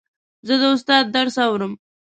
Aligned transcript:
زه 0.47 0.53
د 0.61 0.63
استاد 0.75 1.05
درس 1.15 1.35
اورم. 1.47 1.73